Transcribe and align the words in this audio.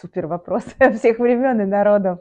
Супер 0.00 0.26
вопрос 0.26 0.64
всех 0.94 1.18
времен 1.18 1.60
и 1.60 1.64
народов. 1.64 2.18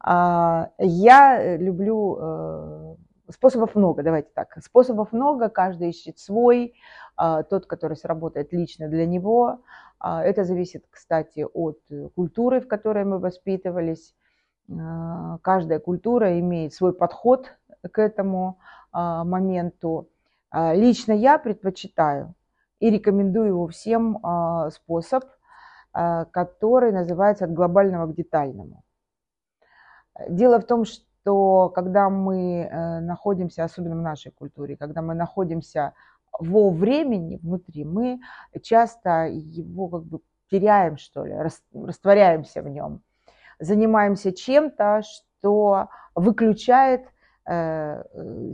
А, 0.00 0.70
я 0.78 1.56
люблю 1.56 2.18
э, 2.20 2.96
способов 3.30 3.74
много, 3.74 4.02
давайте 4.02 4.28
так. 4.34 4.54
Способов 4.62 5.12
много, 5.12 5.48
каждый 5.48 5.90
ищет 5.90 6.18
свой, 6.18 6.74
а, 7.16 7.42
тот, 7.42 7.66
который 7.66 7.96
сработает 7.96 8.52
лично 8.52 8.88
для 8.88 9.06
него. 9.06 9.62
А, 9.98 10.22
это 10.22 10.44
зависит, 10.44 10.84
кстати, 10.90 11.46
от 11.54 11.78
культуры, 12.14 12.60
в 12.60 12.68
которой 12.68 13.04
мы 13.04 13.18
воспитывались. 13.18 14.14
Каждая 15.40 15.78
культура 15.78 16.38
имеет 16.40 16.74
свой 16.74 16.92
подход 16.92 17.56
к 17.90 17.98
этому 17.98 18.58
моменту. 18.92 20.10
Лично 20.52 21.12
я 21.12 21.38
предпочитаю 21.38 22.34
и 22.78 22.90
рекомендую 22.90 23.46
его 23.46 23.66
всем 23.68 24.18
способ, 24.70 25.24
который 26.30 26.92
называется 26.92 27.44
от 27.44 27.52
глобального 27.52 28.06
к 28.06 28.14
детальному. 28.14 28.82
Дело 30.28 30.60
в 30.60 30.66
том, 30.66 30.84
что 30.84 31.70
когда 31.70 32.08
мы 32.08 32.62
э, 32.62 33.00
находимся, 33.00 33.64
особенно 33.64 33.96
в 33.96 34.02
нашей 34.02 34.32
культуре, 34.32 34.76
когда 34.76 35.02
мы 35.02 35.14
находимся 35.14 35.94
во 36.32 36.70
времени 36.70 37.38
внутри, 37.42 37.84
мы 37.84 38.20
часто 38.62 39.26
его 39.28 39.88
как 39.88 40.04
бы 40.04 40.20
теряем, 40.50 40.96
что 40.96 41.24
ли, 41.24 41.34
растворяемся 41.72 42.62
в 42.62 42.68
нем, 42.68 43.02
занимаемся 43.58 44.32
чем-то, 44.32 45.02
что 45.02 45.88
выключает 46.14 47.06
э, 47.46 48.02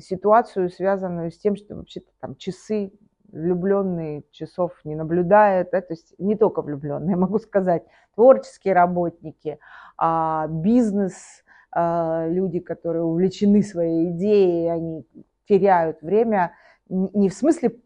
ситуацию, 0.00 0.70
связанную 0.70 1.30
с 1.30 1.38
тем, 1.38 1.56
что 1.56 1.76
вообще-то 1.76 2.10
там 2.20 2.36
часы 2.36 2.92
влюбленные 3.34 4.24
часов 4.30 4.72
не 4.84 4.94
наблюдают, 4.94 5.68
да, 5.72 5.80
то 5.80 5.92
есть 5.92 6.14
не 6.18 6.36
только 6.36 6.62
влюбленные, 6.62 7.16
могу 7.16 7.38
сказать, 7.38 7.84
творческие 8.14 8.74
работники, 8.74 9.58
а 9.98 10.46
бизнес, 10.48 11.44
а, 11.72 12.26
люди, 12.28 12.60
которые 12.60 13.02
увлечены 13.02 13.62
своей 13.62 14.10
идеей, 14.10 14.70
они 14.70 15.06
теряют 15.48 16.00
время, 16.02 16.52
не 16.88 17.28
в 17.28 17.34
смысле 17.34 17.76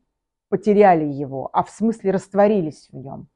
потеряли 0.49 1.05
его, 1.05 1.49
а 1.53 1.63
в 1.63 1.71
смысле 1.71 2.11
растворились 2.11 2.89
в 2.93 2.97
нем. 2.97 3.29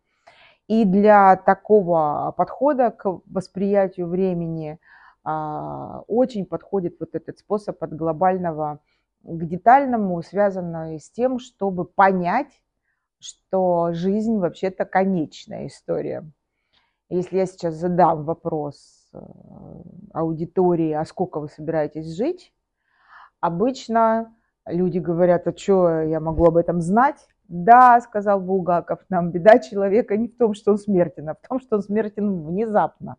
И 0.68 0.84
для 0.84 1.36
такого 1.36 2.33
подхода 2.36 2.90
к 2.90 3.20
восприятию 3.27 4.06
времени 4.06 4.78
а, 5.24 6.02
очень 6.06 6.46
подходит 6.46 6.96
вот 7.00 7.14
этот 7.14 7.38
способ 7.38 7.83
от 7.83 7.94
глобального 7.94 8.80
к 9.22 9.44
детальному, 9.44 10.22
связанный 10.22 10.98
с 10.98 11.10
тем, 11.10 11.38
чтобы 11.38 11.84
понять, 11.84 12.62
что 13.18 13.92
жизнь 13.92 14.38
вообще-то 14.38 14.84
конечная 14.84 15.66
история. 15.66 16.24
Если 17.08 17.36
я 17.36 17.46
сейчас 17.46 17.74
задам 17.74 18.24
вопрос, 18.24 19.02
Э, 19.12 19.18
аудитории, 20.14 20.92
а 20.92 21.06
сколько 21.06 21.40
вы 21.40 21.48
собираетесь 21.48 22.16
жить, 22.16 22.52
обычно 23.40 24.34
люди 24.66 24.98
говорят, 24.98 25.46
а 25.46 25.56
что 25.56 26.02
я 26.02 26.20
могу 26.20 26.44
об 26.44 26.58
этом 26.58 26.82
знать? 26.82 27.26
Да, 27.48 27.98
сказал 28.00 28.40
Булгаков, 28.40 29.00
нам 29.08 29.30
беда 29.30 29.58
человека 29.58 30.18
не 30.18 30.28
в 30.28 30.36
том, 30.36 30.52
что 30.52 30.72
он 30.72 30.78
смертен, 30.78 31.30
а 31.30 31.34
в 31.34 31.48
том, 31.48 31.60
что 31.60 31.76
он 31.76 31.82
смертен 31.82 32.44
внезапно. 32.44 33.16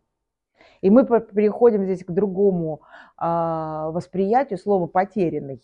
И 0.82 0.90
мы 0.90 1.04
переходим 1.04 1.84
здесь 1.84 2.04
к 2.04 2.10
другому 2.10 2.82
э, 3.20 3.24
восприятию 3.24 4.58
слова 4.58 4.86
потерянный. 4.86 5.62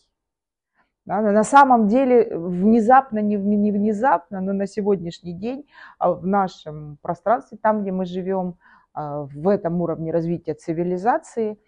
Да, 1.10 1.22
на 1.22 1.42
самом 1.42 1.88
деле 1.88 2.28
внезапно, 2.38 3.18
не, 3.18 3.34
не 3.34 3.72
внезапно, 3.72 4.40
но 4.40 4.52
на 4.52 4.68
сегодняшний 4.68 5.32
день 5.32 5.66
а 5.98 6.12
в 6.12 6.24
нашем 6.24 6.98
пространстве, 7.02 7.58
там, 7.60 7.82
где 7.82 7.90
мы 7.90 8.04
живем, 8.04 8.58
а, 8.94 9.22
в 9.22 9.48
этом 9.48 9.80
уровне 9.80 10.12
развития 10.12 10.54
цивилизации. 10.54 11.58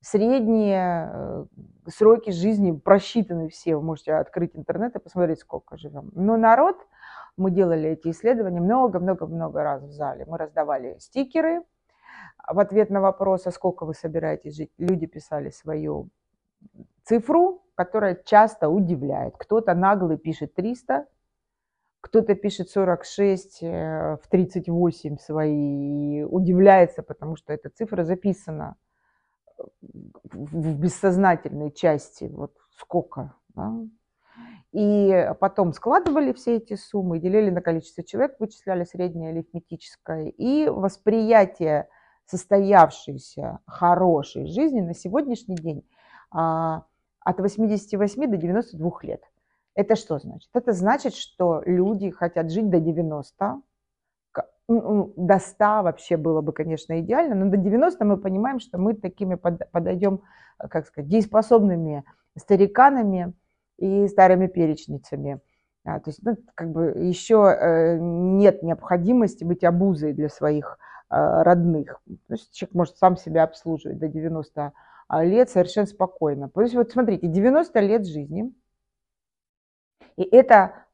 Средние 0.00 1.10
э, 1.12 1.44
сроки 1.88 2.30
жизни 2.30 2.72
просчитаны 2.72 3.50
все. 3.50 3.76
Вы 3.76 3.82
можете 3.82 4.14
открыть 4.14 4.56
интернет 4.56 4.96
и 4.96 4.98
посмотреть, 4.98 5.40
сколько 5.40 5.76
живем. 5.76 6.10
Но 6.14 6.38
народ, 6.38 6.78
мы 7.36 7.50
делали 7.50 7.90
эти 7.90 8.08
исследования 8.08 8.62
много-много-много 8.62 9.62
раз 9.62 9.82
в 9.82 9.90
зале. 9.90 10.24
Мы 10.26 10.38
раздавали 10.38 10.96
стикеры 11.00 11.60
в 12.48 12.58
ответ 12.58 12.88
на 12.88 13.02
вопрос, 13.02 13.46
а 13.46 13.50
сколько 13.50 13.84
вы 13.84 13.92
собираетесь 13.92 14.56
жить. 14.56 14.72
Люди 14.78 15.04
писали 15.04 15.50
свою 15.50 16.08
цифру, 17.04 17.62
которая 17.80 18.14
часто 18.26 18.68
удивляет. 18.68 19.38
Кто-то 19.38 19.72
наглый 19.72 20.18
пишет 20.18 20.52
300, 20.52 21.06
кто-то 22.02 22.34
пишет 22.34 22.68
46 22.68 23.62
э, 23.62 24.18
в 24.22 24.28
38 24.28 25.16
свои 25.16 26.22
удивляется, 26.24 27.02
потому 27.02 27.36
что 27.36 27.54
эта 27.54 27.70
цифра 27.70 28.04
записана 28.04 28.76
э, 29.46 29.62
в 30.24 30.78
бессознательной 30.78 31.72
части, 31.72 32.24
вот 32.24 32.52
сколько. 32.76 33.34
Да? 33.54 33.72
И 34.72 35.32
потом 35.40 35.72
складывали 35.72 36.34
все 36.34 36.56
эти 36.56 36.74
суммы, 36.74 37.18
делили 37.18 37.48
на 37.48 37.62
количество 37.62 38.04
человек, 38.04 38.36
вычисляли 38.40 38.84
среднее 38.84 39.30
арифметическое. 39.30 40.26
И 40.26 40.68
восприятие 40.68 41.88
состоявшейся 42.26 43.60
хорошей 43.66 44.44
жизни 44.48 44.82
на 44.82 44.92
сегодняшний 44.92 45.56
день 45.56 45.82
а, 46.30 46.84
от 47.30 47.40
88 47.40 48.30
до 48.30 48.36
92 48.36 48.90
лет. 49.02 49.22
Это 49.74 49.96
что 49.96 50.18
значит? 50.18 50.50
Это 50.52 50.72
значит, 50.72 51.14
что 51.14 51.62
люди 51.64 52.10
хотят 52.10 52.50
жить 52.50 52.68
до 52.70 52.80
90, 52.80 53.62
ну, 54.70 55.12
до 55.16 55.38
100 55.38 55.82
вообще 55.82 56.16
было 56.16 56.42
бы, 56.42 56.52
конечно, 56.52 57.00
идеально, 57.00 57.34
но 57.34 57.50
до 57.50 57.56
90 57.56 58.04
мы 58.04 58.16
понимаем, 58.16 58.60
что 58.60 58.78
мы 58.78 58.94
такими 58.94 59.34
подойдем, 59.34 60.22
как 60.58 60.86
сказать, 60.86 61.10
дееспособными 61.10 62.04
стариканами 62.38 63.32
и 63.78 64.06
старыми 64.06 64.46
перечницами. 64.46 65.40
А, 65.84 65.98
то 65.98 66.10
есть, 66.10 66.20
ну, 66.22 66.36
как 66.54 66.70
бы 66.70 66.92
еще 66.96 67.56
э, 67.58 67.98
нет 67.98 68.62
необходимости 68.62 69.42
быть 69.42 69.64
обузой 69.64 70.12
для 70.12 70.28
своих 70.28 70.78
родных. 71.10 72.00
То 72.28 72.34
есть 72.34 72.54
человек 72.54 72.74
может 72.74 72.96
сам 72.96 73.16
себя 73.16 73.42
обслуживать 73.42 73.98
до 73.98 74.08
90 74.08 74.72
лет 75.22 75.50
совершенно 75.50 75.86
спокойно. 75.86 76.48
То 76.48 76.62
есть 76.62 76.74
вот 76.74 76.92
смотрите, 76.92 77.26
90 77.26 77.80
лет 77.80 78.06
жизни– 78.06 78.52
и 80.20 80.22
это 80.36 80.84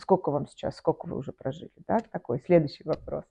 сколько 0.00 0.30
вам 0.30 0.48
сейчас, 0.48 0.76
сколько 0.76 1.06
вы 1.06 1.16
уже 1.16 1.32
прожили, 1.32 1.70
да, 1.86 2.00
такой 2.10 2.40
следующий 2.40 2.82
вопрос. 2.84 3.22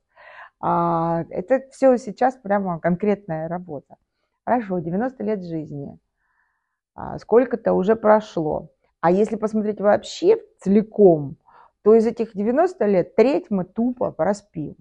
А, 0.61 1.25
это 1.29 1.69
все 1.71 1.97
сейчас 1.97 2.37
прямо 2.37 2.79
конкретная 2.79 3.49
работа. 3.49 3.97
Хорошо, 4.45 4.79
90 4.79 5.21
лет 5.21 5.43
жизни, 5.43 5.97
а, 6.95 7.19
сколько-то 7.19 7.73
уже 7.73 7.97
прошло. 7.97 8.69
А 9.01 9.11
если 9.11 9.35
посмотреть 9.35 9.81
вообще 9.81 10.41
целиком, 10.61 11.35
то 11.81 11.93
из 11.93 12.07
этих 12.07 12.33
90 12.33 12.85
лет 12.85 13.15
треть 13.15 13.49
мы 13.49 13.65
тупо 13.65 14.11
проспим. 14.11 14.77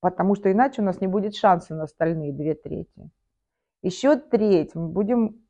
Потому 0.00 0.34
что 0.34 0.50
иначе 0.50 0.82
у 0.82 0.84
нас 0.84 1.00
не 1.00 1.06
будет 1.06 1.34
шанса 1.34 1.74
на 1.74 1.84
остальные 1.84 2.32
две 2.32 2.54
трети. 2.54 3.10
Еще 3.82 4.16
треть 4.16 4.74
мы 4.74 4.88
будем 4.88 5.46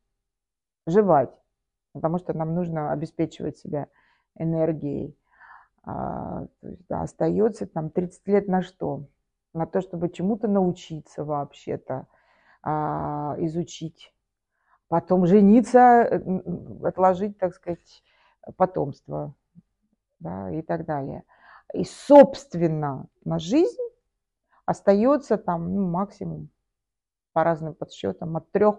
жевать 0.85 1.31
потому 1.97 2.19
что 2.19 2.33
нам 2.33 2.53
нужно 2.53 2.91
обеспечивать 2.91 3.57
себя 3.57 3.87
энергией. 4.35 5.17
А, 5.83 6.45
то 6.61 6.67
есть, 6.67 6.85
да, 6.87 7.01
остается 7.01 7.65
там 7.65 7.89
30 7.89 8.27
лет 8.27 8.47
на 8.47 8.61
что? 8.61 9.07
На 9.53 9.65
то, 9.65 9.81
чтобы 9.81 10.09
чему-то 10.09 10.47
научиться 10.47 11.23
вообще-то, 11.23 12.07
а, 12.61 13.35
изучить. 13.39 14.13
Потом 14.89 15.25
жениться, 15.25 16.21
отложить, 16.83 17.37
так 17.37 17.53
сказать, 17.53 18.03
потомство 18.55 19.33
да, 20.19 20.51
и 20.51 20.61
так 20.61 20.85
далее. 20.85 21.23
И, 21.73 21.83
собственно, 21.83 23.07
на 23.25 23.39
жизнь 23.39 23.81
остается 24.67 25.37
там 25.37 25.73
ну, 25.73 25.87
максимум 25.87 26.49
по 27.33 27.43
разным 27.43 27.73
подсчетам 27.73 28.35
от 28.35 28.51
трех 28.51 28.77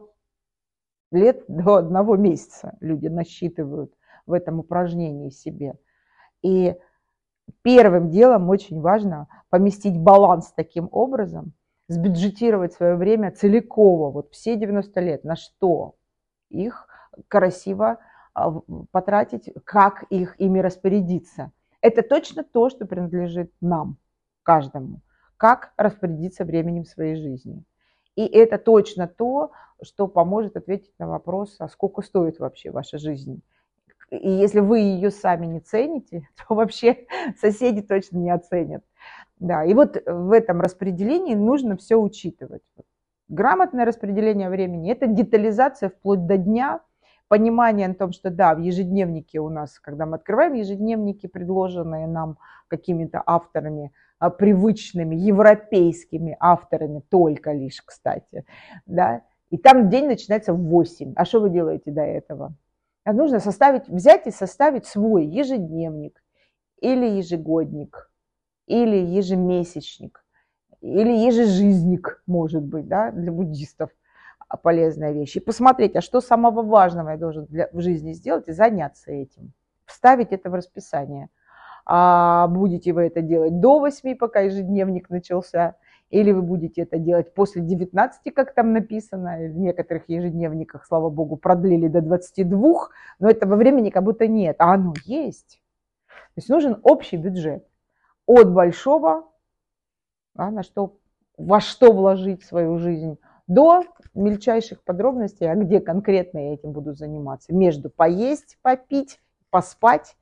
лет 1.11 1.45
до 1.49 1.77
одного 1.77 2.17
месяца 2.17 2.77
люди 2.81 3.09
насчитывают 3.09 3.93
в 4.27 4.35
этом 4.35 4.61
упражнении 4.61 5.31
себе. 5.31 5.79
И 6.43 6.77
первым 7.63 8.11
делом 8.11 8.51
очень 8.51 8.81
важно 8.81 9.29
поместить 9.49 9.99
баланс 9.99 10.53
таким 10.55 10.89
образом, 10.93 11.55
сбюджетировать 11.89 12.75
свое 12.75 12.95
время 12.95 13.33
целиково, 13.33 14.11
вот 14.11 14.31
все 14.33 14.57
90 14.57 15.01
лет, 15.01 15.25
на 15.25 15.37
что 15.37 15.95
их 16.51 16.87
красиво 17.29 17.99
а, 18.35 18.61
потратить, 18.91 19.51
как 19.65 20.03
их 20.11 20.39
ими 20.39 20.59
распорядиться. 20.59 21.51
Это 21.81 22.03
точно 22.03 22.45
то, 22.45 22.69
что 22.69 22.85
принадлежит 22.85 23.51
нам, 23.63 23.97
каждому. 24.43 25.01
Как 25.39 25.73
распорядиться 25.79 26.45
временем 26.45 26.85
своей 26.85 27.17
жизни. 27.17 27.65
И 28.17 28.27
это 28.27 28.59
точно 28.59 29.07
то, 29.07 29.53
что 29.83 30.09
поможет 30.09 30.57
ответить 30.57 30.93
на 30.99 31.09
вопрос, 31.09 31.57
а 31.61 31.69
сколько 31.69 32.03
стоит 32.03 32.39
вообще 32.41 32.71
ваша 32.71 32.99
жизнь. 32.99 33.41
И 34.11 34.31
если 34.31 34.61
вы 34.61 34.81
ее 34.81 35.11
сами 35.11 35.47
не 35.47 35.61
цените, 35.61 36.29
то 36.37 36.55
вообще 36.55 37.07
соседи 37.41 37.83
точно 37.83 38.19
не 38.19 38.31
оценят. 38.31 38.83
Да, 39.39 39.65
и 39.65 39.73
вот 39.73 40.03
в 40.05 40.33
этом 40.33 40.61
распределении 40.61 41.35
нужно 41.35 41.77
все 41.77 41.97
учитывать. 41.97 42.63
Грамотное 43.29 43.85
распределение 43.85 44.49
времени– 44.49 44.91
это 44.93 45.07
детализация 45.07 45.91
вплоть 45.91 46.27
до 46.27 46.39
дня, 46.39 46.81
понимание 47.29 47.87
о 47.89 47.95
том, 47.95 48.13
что 48.13 48.31
да, 48.31 48.55
в 48.55 48.59
ежедневнике 48.59 49.39
у 49.39 49.51
нас, 49.51 49.79
когда 49.79 50.07
мы 50.07 50.17
открываем 50.17 50.55
ежедневники, 50.55 51.27
предложенные 51.27 52.07
нам 52.07 52.39
какими-то 52.69 53.23
авторами, 53.25 53.93
привычными 54.19 55.15
европейскими 55.15 56.37
авторами, 56.41 57.03
только 57.09 57.53
лишь, 57.53 57.83
кстати, 57.83 58.45
да, 58.87 59.23
и 59.51 59.57
там 59.57 59.89
день 59.89 60.07
начинается 60.07 60.53
в 60.53 60.59
8. 60.59 61.15
А 61.17 61.25
что 61.25 61.41
вы 61.41 61.51
делаете 61.51 61.91
до 61.91 62.03
этого? 62.03 62.55
А 63.05 63.13
нужно 63.13 63.41
составить, 63.41 63.89
взять 63.89 64.27
и 64.27 64.31
составить 64.31 64.87
свой 64.87 65.25
ежедневник 65.25 66.23
или 66.81 67.07
ежегодник, 67.07 68.11
или 68.67 68.97
ежемесячник, 68.97 70.25
или 70.81 71.27
ежежизник, 71.27 72.23
может 72.27 72.63
быть, 72.63 72.87
да, 72.87 73.11
для 73.11 73.33
буддистов 73.33 73.91
полезная 74.63 75.13
вещь. 75.13 75.37
И 75.37 75.41
посмотреть, 75.41 75.97
а 75.97 76.01
что 76.01 76.21
самого 76.21 76.63
важного 76.63 77.11
я 77.11 77.17
должен 77.17 77.47
для, 77.47 77.69
в 77.73 77.81
жизни 77.81 78.13
сделать 78.13 78.49
и 78.49 78.53
заняться 78.53 79.11
этим. 79.11 79.53
Вставить 79.85 80.33
это 80.33 80.51
в 80.51 80.55
расписание. 80.55 81.29
А 81.91 82.49
будете 82.49 82.93
вы 82.93 83.07
это 83.07 83.23
делать 83.23 83.61
до 83.61 83.79
8, 83.81 84.15
пока 84.17 84.41
ежедневник 84.41 85.09
начался, 85.09 85.77
или 86.11 86.33
вы 86.33 86.43
будете 86.43 86.83
это 86.83 86.99
делать 86.99 87.33
после 87.33 87.63
19, 87.63 88.35
как 88.35 88.53
там 88.53 88.75
написано, 88.75 89.39
в 89.39 89.59
некоторых 89.59 90.07
ежедневниках, 90.07 90.85
слава 90.85 91.09
богу, 91.09 91.39
продлили 91.39 91.89
до 91.89 92.03
22, 92.03 92.89
но 93.21 93.31
этого 93.31 93.57
времени 93.57 93.89
как 93.89 94.05
будто 94.05 94.27
нет, 94.27 94.57
а 94.59 94.75
оно 94.75 94.93
есть. 95.07 95.63
То 96.09 96.33
есть 96.37 96.51
нужен 96.51 96.79
общий 96.83 97.17
бюджет 97.17 97.67
от 98.27 98.53
большого, 98.53 99.25
а, 100.37 100.51
на 100.51 100.63
что, 100.63 100.99
во 101.39 101.61
что 101.61 101.93
вложить 101.93 102.45
свою 102.45 102.77
жизнь, 102.77 103.19
до 103.47 103.85
мельчайших 104.13 104.85
подробностей, 104.85 105.51
а 105.51 105.55
где 105.55 105.81
конкретно 105.81 106.39
я 106.39 106.55
этим 106.55 106.73
буду 106.73 106.93
заниматься. 106.93 107.55
Между 107.55 107.89
поесть, 107.89 108.59
попить, 108.61 109.21
поспать 109.49 110.17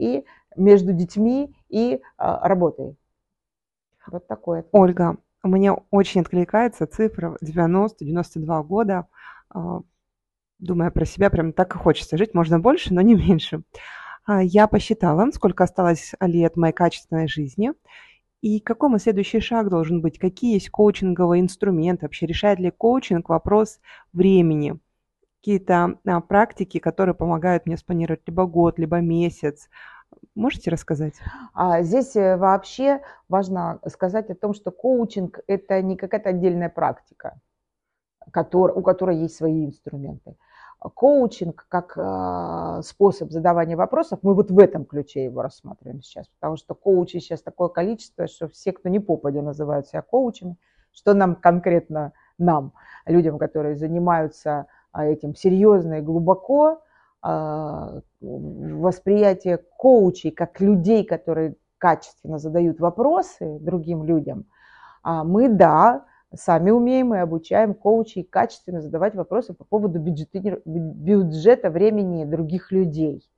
и 0.00 0.24
между 0.56 0.92
детьми 0.92 1.54
и 1.68 2.00
а, 2.16 2.48
работой. 2.48 2.96
Вот 4.06 4.26
такое. 4.26 4.64
Ольга, 4.72 5.18
меня 5.44 5.74
очень 5.90 6.22
откликается 6.22 6.86
цифра 6.86 7.36
90-92 7.44 8.64
года. 8.64 9.06
А, 9.50 9.80
думая 10.58 10.90
про 10.90 11.04
себя, 11.04 11.30
прям 11.30 11.52
так 11.52 11.74
и 11.74 11.78
хочется 11.78 12.16
жить. 12.16 12.34
Можно 12.34 12.58
больше, 12.58 12.94
но 12.94 13.00
не 13.00 13.14
меньше. 13.14 13.62
А, 14.24 14.42
я 14.42 14.66
посчитала, 14.66 15.30
сколько 15.32 15.64
осталось 15.64 16.14
лет 16.20 16.56
моей 16.56 16.72
качественной 16.72 17.28
жизни. 17.28 17.72
И 18.40 18.58
какой 18.60 18.88
мой 18.88 19.00
следующий 19.00 19.40
шаг 19.40 19.68
должен 19.68 20.00
быть? 20.00 20.18
Какие 20.18 20.54
есть 20.54 20.70
коучинговые 20.70 21.42
инструменты? 21.42 22.06
Вообще 22.06 22.26
решает 22.26 22.58
ли 22.58 22.70
коучинг 22.70 23.28
вопрос 23.28 23.80
времени? 24.14 24.78
Какие-то 25.40 25.98
а, 26.06 26.20
практики, 26.20 26.78
которые 26.78 27.14
помогают 27.14 27.66
мне 27.66 27.76
спланировать 27.76 28.22
либо 28.26 28.46
год, 28.46 28.78
либо 28.78 29.00
месяц. 29.00 29.68
Можете 30.34 30.70
рассказать? 30.70 31.14
А 31.54 31.82
здесь 31.82 32.14
э, 32.16 32.36
вообще 32.36 33.00
важно 33.28 33.80
сказать 33.88 34.28
о 34.30 34.34
том, 34.34 34.54
что 34.54 34.70
коучинг– 34.70 35.40
это 35.46 35.80
не 35.82 35.96
какая-то 35.96 36.30
отдельная 36.30 36.68
практика, 36.68 37.40
который, 38.32 38.72
у 38.76 38.82
которой 38.82 39.16
есть 39.16 39.36
свои 39.36 39.64
инструменты 39.64 40.36
коучинг 40.88 41.66
как 41.68 41.92
э, 41.96 42.80
способ 42.82 43.30
задавания 43.30 43.76
вопросов, 43.76 44.20
мы 44.22 44.34
вот 44.34 44.50
в 44.50 44.58
этом 44.58 44.86
ключе 44.86 45.24
его 45.24 45.42
рассматриваем 45.42 46.02
сейчас, 46.02 46.26
потому 46.28 46.56
что 46.56 46.74
коучей 46.74 47.20
сейчас 47.20 47.42
такое 47.42 47.68
количество, 47.68 48.26
что 48.26 48.48
все, 48.48 48.72
кто 48.72 48.88
не 48.88 48.98
попадя, 48.98 49.42
называют 49.42 49.86
себя 49.88 50.00
коучами, 50.00 50.56
что 50.92 51.12
нам 51.12 51.34
конкретно, 51.36 52.12
нам, 52.38 52.72
людям, 53.04 53.38
которые 53.38 53.76
занимаются 53.76 54.66
этим 54.94 55.34
серьезно 55.34 55.94
и 55.98 56.02
глубоко, 56.02 56.80
э, 57.24 58.00
восприятие 58.20 59.58
коучей 59.76 60.30
как 60.30 60.60
людей, 60.60 61.04
которые 61.04 61.56
качественно 61.78 62.38
задают 62.38 62.80
вопросы 62.80 63.58
другим 63.60 64.04
людям, 64.04 64.46
а 65.02 65.24
мы, 65.24 65.48
да, 65.48 66.04
сами 66.34 66.70
умеем 66.70 67.14
и 67.14 67.18
обучаем 67.18 67.74
коучей 67.74 68.22
качественно 68.22 68.80
задавать 68.80 69.14
вопросы 69.14 69.54
по 69.54 69.64
поводу 69.64 69.98
бюджета, 69.98 70.60
бюджета 70.64 71.70
времени 71.70 72.24
других 72.24 72.70
людей. 72.70 73.29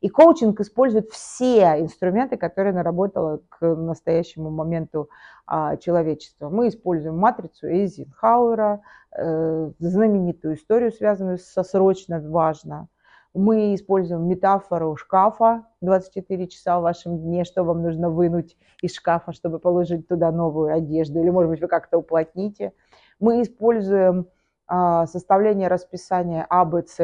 И 0.00 0.08
коучинг 0.08 0.60
использует 0.60 1.10
все 1.10 1.80
инструменты, 1.80 2.36
которые 2.36 2.72
наработало 2.72 3.40
к 3.48 3.66
настоящему 3.66 4.50
моменту 4.50 5.08
а, 5.46 5.76
человечество. 5.76 6.48
Мы 6.48 6.68
используем 6.68 7.18
матрицу 7.18 7.66
Эйзенхауэра, 7.66 8.80
э, 9.16 9.70
знаменитую 9.78 10.54
историю, 10.54 10.92
связанную 10.92 11.38
со 11.38 11.62
срочно 11.62 12.20
важно– 12.20 12.88
мы 13.34 13.74
используем 13.74 14.26
метафору 14.26 14.96
шкафа 14.96 15.64
24 15.80 16.48
часа 16.48 16.78
в 16.78 16.82
вашем 16.82 17.18
дне, 17.18 17.44
что 17.44 17.62
вам 17.62 17.82
нужно 17.82 18.10
вынуть 18.10 18.56
из 18.82 18.94
шкафа, 18.94 19.32
чтобы 19.32 19.58
положить 19.58 20.08
туда 20.08 20.32
новую 20.32 20.74
одежду, 20.74 21.20
или, 21.20 21.30
может 21.30 21.50
быть, 21.50 21.60
вы 21.60 21.68
как-то 21.68 21.98
уплотните. 21.98 22.72
Мы 23.20 23.42
используем 23.42 24.26
а, 24.66 25.06
составление 25.06 25.68
расписания 25.68 26.44
АБЦ 26.48 27.00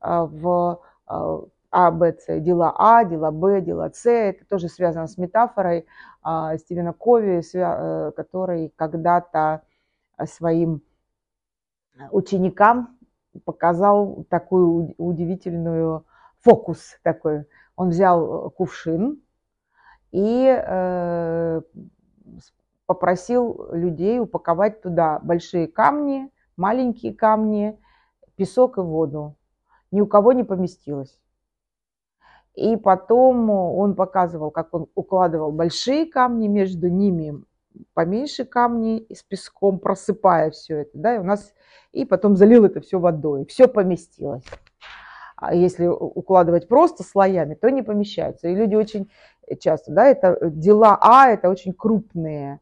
а, 0.00 0.24
в 0.26 0.80
а, 1.76 1.88
АБЦ, 1.88 2.40
дела 2.40 2.74
А, 2.78 3.04
дела 3.04 3.30
Б, 3.30 3.60
дела 3.60 3.90
С. 3.92 4.06
Это 4.06 4.46
тоже 4.46 4.68
связано 4.68 5.06
с 5.06 5.18
метафорой 5.18 5.86
Стивена 6.56 6.94
Кови, 6.94 7.42
э, 7.54 8.12
который 8.12 8.72
когда-то 8.76 9.62
своим 10.24 10.80
ученикам 12.10 12.98
показал 13.44 14.24
такую 14.30 14.94
удивительную 14.96 16.06
фокус 16.40 16.98
такой. 17.02 17.44
Он 17.76 17.90
взял 17.90 18.46
э, 18.46 18.50
кувшин 18.50 19.20
и 20.12 20.46
э, 20.46 21.60
попросил 22.86 23.68
людей 23.72 24.18
упаковать 24.18 24.80
туда 24.80 25.18
большие 25.18 25.68
камни, 25.68 26.30
маленькие 26.56 27.14
камни, 27.14 27.78
песок 28.36 28.78
и 28.78 28.80
воду. 28.80 29.36
Ни 29.90 30.00
у 30.00 30.06
кого 30.06 30.32
не 30.32 30.42
поместилось. 30.42 31.20
И 32.56 32.76
потом 32.76 33.50
он 33.50 33.94
показывал, 33.94 34.50
как 34.50 34.72
он 34.74 34.86
укладывал 34.94 35.52
большие 35.52 36.06
камни, 36.06 36.48
между 36.48 36.88
ними 36.88 37.42
поменьше 37.92 38.46
камни 38.46 39.06
с 39.12 39.22
песком, 39.22 39.78
просыпая 39.78 40.50
все 40.50 40.78
это. 40.78 40.90
Да? 40.94 41.16
И 41.16 41.18
у 41.18 41.22
нас 41.22 41.52
и 41.92 42.04
потом 42.06 42.34
залил 42.34 42.64
это 42.64 42.80
все 42.80 42.98
водой. 42.98 43.46
Все 43.46 43.68
поместилось. 43.68 44.44
А 45.36 45.54
если 45.54 45.86
укладывать 45.86 46.66
просто 46.66 47.02
слоями, 47.02 47.54
то 47.54 47.70
не 47.70 47.82
помещается. 47.82 48.48
И 48.48 48.54
люди 48.54 48.74
очень 48.74 49.10
часто, 49.60 49.92
да, 49.92 50.06
это 50.06 50.38
дела 50.50 50.98
А, 51.00 51.28
это 51.28 51.50
очень 51.50 51.74
крупные, 51.74 52.60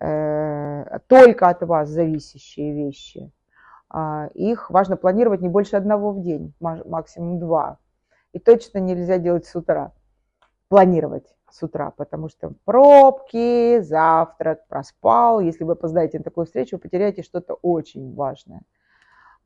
э, 0.00 0.98
только 1.06 1.48
от 1.48 1.62
вас 1.62 1.88
зависящие 1.88 2.74
вещи. 2.74 3.30
А, 3.88 4.28
их 4.34 4.70
важно 4.70 4.96
планировать 4.96 5.40
не 5.40 5.48
больше 5.48 5.76
одного 5.76 6.10
в 6.10 6.20
день, 6.20 6.52
максимум 6.58 7.38
два. 7.38 7.78
И 8.36 8.38
точно 8.38 8.80
нельзя 8.80 9.16
делать 9.16 9.46
с 9.46 9.56
утра. 9.56 9.92
Планировать 10.68 11.24
с 11.50 11.62
утра, 11.62 11.90
потому 11.90 12.28
что 12.28 12.52
пробки, 12.66 13.80
завтрак, 13.80 14.68
проспал. 14.68 15.40
Если 15.40 15.64
вы 15.64 15.72
опоздаете 15.72 16.18
на 16.18 16.24
такую 16.24 16.44
встречу, 16.44 16.76
вы 16.76 16.80
потеряете 16.80 17.22
что-то 17.22 17.54
очень 17.54 18.14
важное. 18.14 18.60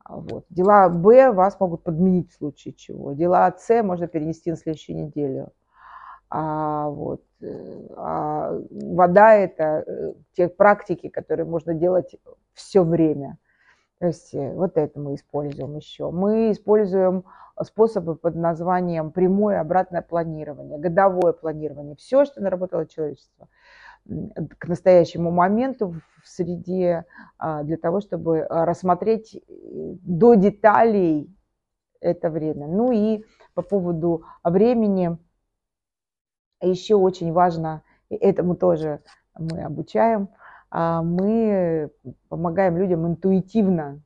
Вот. 0.09 0.43
Дела 0.49 0.89
Б 0.89 1.31
вас 1.31 1.57
могут 1.61 1.83
подменить 1.83 2.31
в 2.31 2.35
случае 2.35 2.73
чего. 2.73 3.13
Дела 3.13 3.55
С 3.57 3.81
можно 3.81 4.07
перенести 4.07 4.51
на 4.51 4.57
следующую 4.57 4.97
неделю. 4.97 5.53
А, 6.29 6.89
вот, 6.89 7.23
э, 7.39 7.87
а 7.95 8.59
вода– 8.71 9.33
это 9.35 9.85
э, 9.87 10.13
те 10.33 10.49
практики, 10.49 11.07
которые 11.07 11.45
можно 11.45 11.73
делать 11.73 12.17
все 12.53 12.83
время. 12.83 13.37
То 14.01 14.07
есть 14.07 14.33
э, 14.33 14.53
вот 14.53 14.75
это 14.75 14.99
мы 14.99 15.15
используем 15.15 15.77
еще. 15.77 16.11
Мы 16.11 16.51
используем 16.51 17.23
способы 17.63 18.15
под 18.15 18.35
названием 18.35 19.11
прямое 19.11 19.61
обратное 19.61 20.01
планирование, 20.01 20.77
годовое 20.77 21.31
планирование. 21.31 21.95
Все, 21.95 22.25
что 22.25 22.41
наработало 22.41 22.85
человечество– 22.85 23.47
к 24.57 24.67
настоящему 24.67 25.31
моменту 25.31 25.95
в 26.23 26.27
среде 26.27 27.05
а, 27.37 27.63
для 27.63 27.77
того, 27.77 28.01
чтобы 28.01 28.41
а, 28.41 28.65
рассмотреть 28.65 29.35
э, 29.35 29.41
до 30.01 30.33
деталей 30.35 31.33
это 31.99 32.29
время. 32.29 32.67
Ну 32.67 32.91
и 32.91 33.23
по 33.53 33.61
поводу 33.61 34.23
времени 34.43 35.17
еще 36.61 36.95
очень 36.95 37.31
важно, 37.31 37.83
и 38.09 38.15
этому 38.15 38.55
тоже 38.55 39.01
мы 39.37 39.61
обучаем, 39.61 40.29
мы 40.71 41.91
помогаем 42.29 42.77
людям 42.77 43.05
интуитивно 43.05 44.01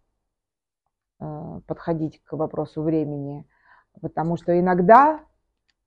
подходить 1.68 2.22
к 2.24 2.34
вопросу 2.34 2.82
времени, 2.82 3.48
потому 4.02 4.38
что 4.38 4.60
иногда 4.60 5.20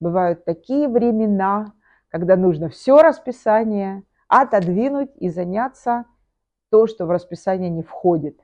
бывают 0.01 0.45
такие 0.45 0.89
времена, 0.89 1.73
когда 2.09 2.37
нужно 2.37 2.69
все 2.69 3.03
расписание, 3.03 4.05
отодвинуть 4.29 5.11
и 5.17 5.29
заняться 5.29 6.05
то, 6.71 6.87
что 6.87 7.07
в 7.07 7.11
расписание 7.11 7.71
не 7.71 7.83
входит. 7.83 8.39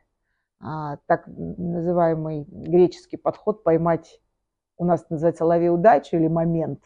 А, 0.60 0.96
так 1.06 1.24
называемый 1.26 2.44
греческий 2.48 3.16
подход 3.16 3.62
поймать, 3.62 4.20
у 4.76 4.84
нас 4.84 5.08
называется 5.10 5.44
лови 5.44 5.68
удачу 5.68 6.16
или 6.16 6.26
момент, 6.26 6.80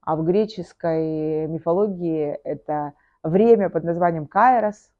а 0.00 0.16
в 0.16 0.24
греческой 0.24 1.46
мифологии 1.48 2.30
это 2.44 2.94
время 3.22 3.70
под 3.70 3.84
названием 3.84 4.26
Кайрос. 4.26 4.90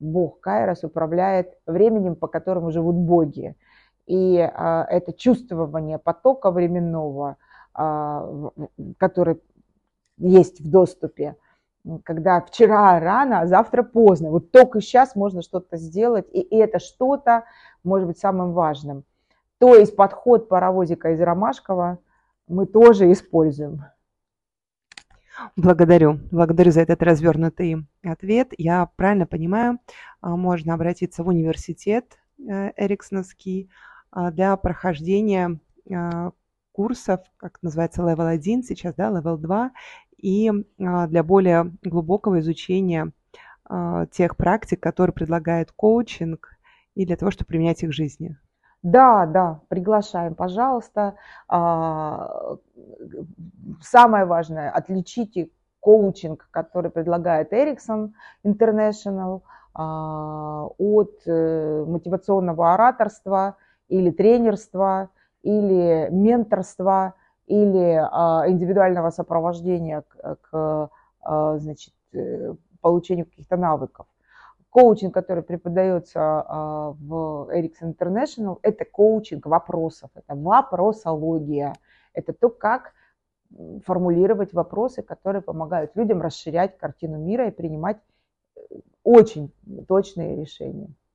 Бог 0.00 0.40
Кайрос 0.40 0.84
управляет 0.84 1.54
временем, 1.66 2.16
по 2.16 2.26
которому 2.26 2.70
живут 2.70 2.96
боги. 2.96 3.56
И 4.06 4.38
а, 4.38 4.84
это 4.88 5.12
чувствование 5.12 5.98
потока 5.98 6.50
временного, 6.50 7.36
а, 7.72 8.50
который 8.98 9.40
есть 10.18 10.60
в 10.60 10.70
доступе, 10.70 11.36
когда 12.04 12.40
вчера 12.40 12.98
рано, 13.00 13.40
а 13.40 13.46
завтра 13.46 13.82
поздно. 13.82 14.30
Вот 14.30 14.50
только 14.50 14.80
сейчас 14.80 15.16
можно 15.16 15.42
что-то 15.42 15.76
сделать, 15.76 16.26
и 16.32 16.40
это 16.56 16.78
что-то 16.78 17.44
может 17.84 18.08
быть 18.08 18.18
самым 18.18 18.52
важным. 18.52 19.04
То 19.58 19.74
есть 19.74 19.94
подход 19.94 20.48
паровозика 20.48 21.10
из 21.10 21.20
Ромашкова 21.20 21.98
мы 22.48 22.66
тоже 22.66 23.10
используем. 23.12 23.84
Благодарю. 25.56 26.20
Благодарю 26.30 26.70
за 26.70 26.82
этот 26.82 27.02
развернутый 27.02 27.86
ответ. 28.02 28.52
Я 28.56 28.86
правильно 28.96 29.26
понимаю, 29.26 29.78
а, 30.20 30.36
можно 30.36 30.74
обратиться 30.74 31.22
в 31.24 31.28
университет 31.28 32.18
э, 32.38 32.72
Эриксоновский 32.76 33.70
а, 34.10 34.30
для 34.30 34.56
прохождения 34.56 35.60
а, 35.90 36.32
курсов, 36.72 37.20
как 37.36 37.58
называется, 37.62 38.02
level 38.02 38.28
1 38.28 38.62
сейчас, 38.62 38.94
да, 38.94 39.10
level 39.10 39.36
2, 39.36 39.72
и 40.18 40.50
для 40.78 41.22
более 41.24 41.72
глубокого 41.82 42.38
изучения 42.38 43.12
тех 44.12 44.36
практик, 44.36 44.80
которые 44.80 45.12
предлагает 45.12 45.72
коучинг, 45.72 46.48
и 46.94 47.04
для 47.04 47.16
того, 47.16 47.32
чтобы 47.32 47.48
применять 47.48 47.82
их 47.82 47.90
в 47.90 47.92
жизни. 47.92 48.38
Да, 48.82 49.26
да, 49.26 49.60
приглашаем, 49.68 50.34
пожалуйста. 50.34 51.14
А, 51.48 52.56
самое 53.80 54.24
важное, 54.24 54.70
отличите 54.70 55.50
коучинг, 55.80 56.48
который 56.50 56.90
предлагает 56.90 57.52
Ericsson 57.52 58.10
International, 58.44 59.42
а, 59.74 60.66
от 60.78 61.22
э, 61.26 61.84
мотивационного 61.86 62.74
ораторства 62.74 63.56
или 63.88 64.10
тренерства, 64.10 65.08
или 65.42 66.08
менторства, 66.10 67.14
или 67.46 68.00
а, 68.10 68.44
индивидуального 68.48 69.10
сопровождения 69.10 70.04
к, 70.50 70.90
значит, 71.24 71.94
э, 72.12 72.54
получению 72.80 73.26
каких-то 73.26 73.56
навыков 73.56 74.06
коучинг, 74.72 75.12
который 75.12 75.42
преподается 75.42 76.20
а, 76.20 76.90
в 76.92 77.50
Ericsson 77.54 77.94
International, 77.94 78.58
это 78.62 78.86
коучинг 78.86 79.44
вопросов, 79.46 80.10
это 80.14 80.34
вопросология, 80.34 81.74
это 82.14 82.32
то, 82.32 82.48
как 82.48 82.94
формулировать 83.84 84.54
вопросы, 84.54 85.02
которые 85.02 85.42
помогают 85.42 85.94
людям 85.94 86.22
расширять 86.22 86.78
картину 86.78 87.18
мира 87.18 87.48
и 87.48 87.50
принимать 87.50 87.98
э, 88.56 88.60
очень 89.04 89.52
точные 89.86 90.36
решения. 90.36 90.88